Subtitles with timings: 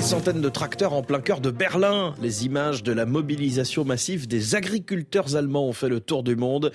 [0.00, 2.14] Des centaines de tracteurs en plein cœur de Berlin.
[2.22, 6.72] Les images de la mobilisation massive des agriculteurs allemands ont fait le tour du monde.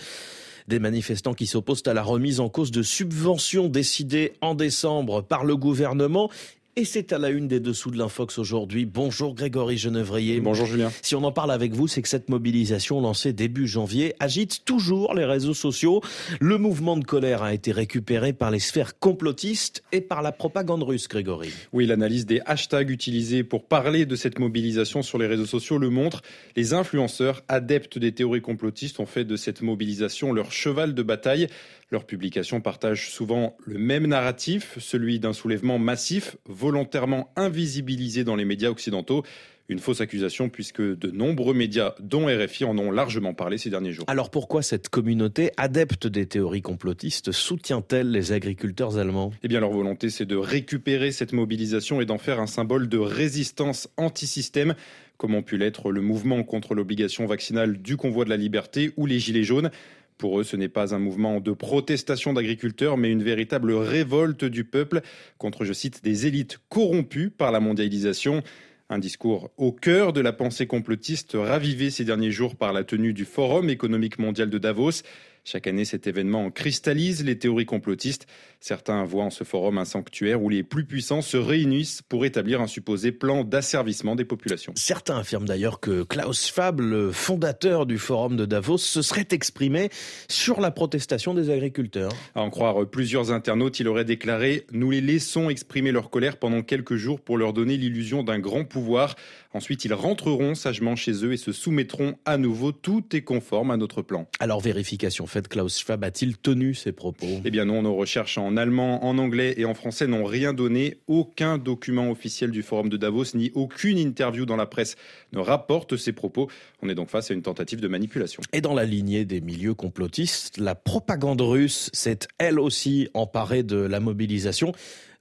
[0.68, 5.44] Des manifestants qui s'opposent à la remise en cause de subventions décidées en décembre par
[5.44, 6.30] le gouvernement
[6.78, 8.86] et c'est à la une des dessous de l'Infox aujourd'hui.
[8.86, 10.42] Bonjour Grégory Genevrier.
[10.42, 10.92] Bonjour Julien.
[11.02, 15.14] Si on en parle avec vous, c'est que cette mobilisation lancée début janvier agite toujours
[15.14, 16.02] les réseaux sociaux.
[16.42, 20.84] Le mouvement de colère a été récupéré par les sphères complotistes et par la propagande
[20.84, 21.50] russe, Grégory.
[21.72, 25.90] Oui, l'analyse des hashtags utilisés pour parler de cette mobilisation sur les réseaux sociaux le
[25.90, 26.24] montre.
[26.58, 31.48] Les influenceurs adeptes des théories complotistes ont fait de cette mobilisation leur cheval de bataille.
[31.92, 38.44] Leurs publications partagent souvent le même narratif, celui d'un soulèvement massif, volontairement invisibilisé dans les
[38.44, 39.24] médias occidentaux.
[39.70, 43.92] Une fausse accusation puisque de nombreux médias, dont RFI, en ont largement parlé ces derniers
[43.92, 44.06] jours.
[44.08, 49.32] Alors pourquoi cette communauté adepte des théories complotistes soutient-elle les agriculteurs allemands?
[49.44, 52.98] Eh bien leur volonté c'est de récupérer cette mobilisation et d'en faire un symbole de
[52.98, 54.74] résistance anti-système
[55.18, 59.06] comme ont pu l'être le mouvement contre l'obligation vaccinale du convoi de la liberté ou
[59.06, 59.70] les Gilets jaunes.
[60.18, 64.64] Pour eux, ce n'est pas un mouvement de protestation d'agriculteurs, mais une véritable révolte du
[64.64, 65.02] peuple
[65.38, 68.42] contre, je cite, des élites corrompues par la mondialisation.
[68.90, 73.14] Un discours au cœur de la pensée complotiste ravivé ces derniers jours par la tenue
[73.14, 75.02] du Forum économique mondial de Davos.
[75.48, 78.26] Chaque année, cet événement cristallise les théories complotistes.
[78.60, 82.62] Certains voient en ce forum un sanctuaire où les plus puissants se réunissent pour établir
[82.62, 84.74] un supposé plan d'asservissement des populations.
[84.76, 89.92] Certains affirment d'ailleurs que Klaus Schwab, le fondateur du forum de Davos, se serait exprimé
[90.28, 92.12] sur la protestation des agriculteurs.
[92.34, 96.64] À en croire plusieurs internautes, il aurait déclaré Nous les laissons exprimer leur colère pendant
[96.64, 99.16] quelques jours pour leur donner l'illusion d'un grand pouvoir.
[99.54, 102.72] Ensuite, ils rentreront sagement chez eux et se soumettront à nouveau.
[102.72, 104.28] Tout est conforme à notre plan.
[104.40, 107.28] Alors, vérification fait, Klaus Schwab a-t-il tenu ses propos?
[107.44, 110.98] Eh bien non, nos recherches en allemand, en anglais et en français n'ont rien donné.
[111.08, 114.96] Aucun document officiel du Forum de Davos ni aucune interview dans la presse
[115.34, 116.50] ne rapporte ces propos.
[116.82, 118.42] On est donc face à une tentative de manipulation.
[118.54, 123.78] Et dans la lignée des milieux complotistes, la propagande russe s'est elle aussi emparée de
[123.78, 124.72] la mobilisation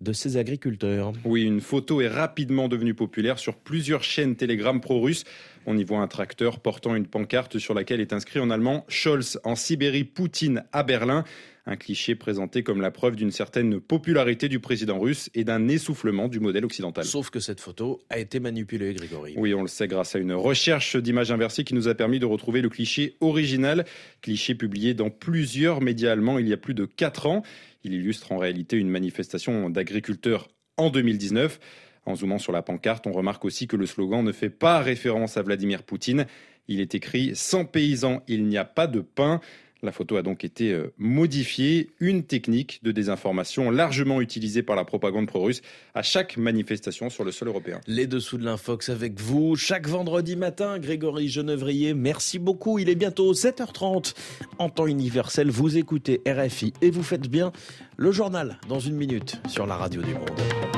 [0.05, 1.13] de ces agriculteurs.
[1.25, 5.25] Oui, une photo est rapidement devenue populaire sur plusieurs chaînes Telegram pro-russes.
[5.67, 9.41] On y voit un tracteur portant une pancarte sur laquelle est inscrit en allemand Scholz
[9.43, 11.25] en Sibérie, Poutine à Berlin.
[11.67, 16.29] Un cliché présenté comme la preuve d'une certaine popularité du président russe et d'un essoufflement
[16.29, 17.07] du modèle occidental.
[17.07, 19.33] Sauf que cette photo a été manipulée, Grégory.
[19.39, 22.27] Oui, on le sait grâce à une recherche d'images inversées qui nous a permis de
[22.27, 23.87] retrouver le cliché original,
[24.21, 27.43] cliché publié dans plusieurs médias allemands il y a plus de 4 ans.
[27.85, 31.61] Il illustre en réalité une manifestation d'agriculteurs en 2019.
[32.07, 35.37] En zoomant sur la pancarte, on remarque aussi que le slogan ne fait pas référence
[35.37, 36.27] à Vladimir Poutine.
[36.69, 39.41] Il est écrit Sans paysans, il n'y a pas de pain.
[39.85, 44.85] La photo a donc été euh, modifiée, une technique de désinformation largement utilisée par la
[44.85, 45.61] propagande pro-russe
[45.95, 47.81] à chaque manifestation sur le sol européen.
[47.87, 51.93] Les dessous de l'infox avec vous chaque vendredi matin, Grégory Genevrier.
[51.93, 52.79] Merci beaucoup.
[52.79, 54.15] Il est bientôt 7h30
[54.59, 55.51] en temps universel.
[55.51, 57.53] Vous écoutez RFI et vous faites bien
[57.99, 60.74] le journal dans une minute sur la radio du monde.